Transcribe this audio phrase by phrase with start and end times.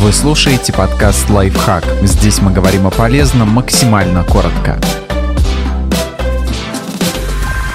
[0.00, 1.84] Вы слушаете подкаст «Лайфхак».
[2.00, 4.80] Здесь мы говорим о полезном максимально коротко.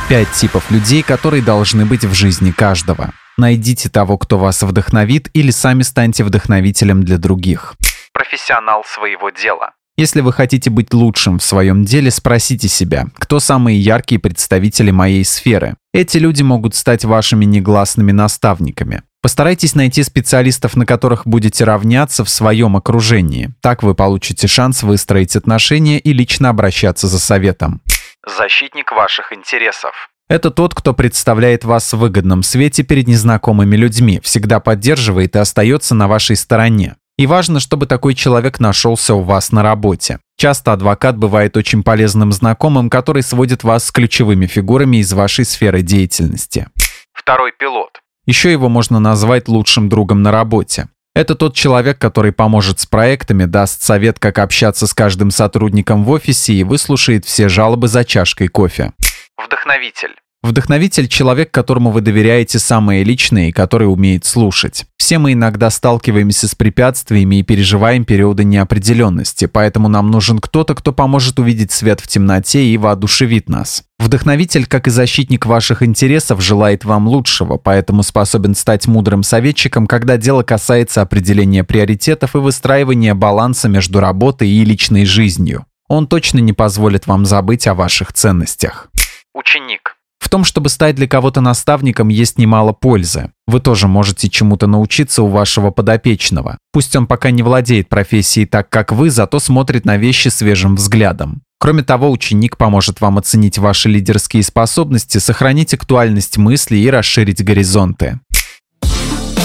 [0.10, 3.12] Пять типов людей, которые должны быть в жизни каждого.
[3.38, 7.75] Найдите того, кто вас вдохновит, или сами станьте вдохновителем для других.
[8.11, 9.73] Профессионал своего дела.
[9.96, 15.23] Если вы хотите быть лучшим в своем деле, спросите себя, кто самые яркие представители моей
[15.23, 15.76] сферы.
[15.94, 19.04] Эти люди могут стать вашими негласными наставниками.
[19.26, 23.49] Постарайтесь найти специалистов, на которых будете равняться в своем окружении.
[23.59, 27.82] Так вы получите шанс выстроить отношения и лично обращаться за советом.
[28.23, 30.12] Защитник ваших интересов.
[30.30, 35.96] Это тот, кто представляет вас в выгодном свете перед незнакомыми людьми, всегда поддерживает и остается
[35.96, 36.96] на вашей стороне.
[37.18, 40.20] И важно, чтобы такой человек нашелся у вас на работе.
[40.38, 45.82] Часто адвокат бывает очень полезным знакомым, который сводит вас с ключевыми фигурами из вашей сферы
[45.82, 46.68] деятельности.
[47.12, 48.05] Второй пилот.
[48.25, 50.88] Еще его можно назвать лучшим другом на работе.
[51.13, 56.09] Это тот человек, который поможет с проектами, даст совет, как общаться с каждым сотрудником в
[56.09, 58.91] офисе и выслушает все жалобы за чашкой кофе.
[59.37, 60.15] Вдохновитель.
[60.46, 64.85] Вдохновитель– человек, которому вы доверяете самое личное и который умеет слушать.
[64.96, 70.94] Все мы иногда сталкиваемся с препятствиями и переживаем периоды неопределенности, поэтому нам нужен кто-то, кто
[70.94, 73.85] поможет увидеть свет в темноте и воодушевит нас.
[73.97, 80.18] Вдохновитель, как и защитник ваших интересов, желает вам лучшего, поэтому способен стать мудрым советчиком, когда
[80.18, 85.66] дело касается определения приоритетов и выстраивания баланса между работой и личной жизнью.
[85.88, 88.91] Он точно не позволит вам забыть о ваших ценностях.
[89.34, 89.94] Ученик.
[90.36, 93.31] Том, чтобы стать для кого-то наставником, есть немало пользы.
[93.47, 96.58] Вы тоже можете чему-то научиться у вашего подопечного.
[96.74, 101.41] Пусть он пока не владеет профессией так, как вы, зато смотрит на вещи свежим взглядом.
[101.58, 108.19] Кроме того, ученик поможет вам оценить ваши лидерские способности, сохранить актуальность мыслей и расширить горизонты.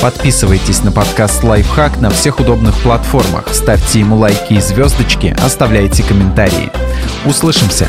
[0.03, 6.73] Подписывайтесь на подкаст «Лайфхак» на всех удобных платформах, ставьте ему лайки и звездочки, оставляйте комментарии.
[7.25, 7.87] Услышимся!